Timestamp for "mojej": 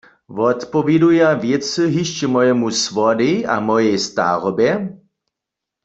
3.67-3.97